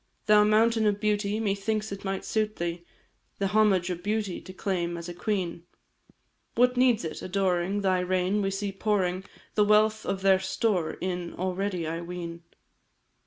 [0.25, 2.83] Thou mountain of beauty, Methinks it might suit thee,
[3.37, 5.61] The homage of beauty To claim as a queen.
[6.55, 7.21] What needs it?
[7.21, 12.41] Adoring Thy reign, we see pouring The wealth of their store in Already, I ween.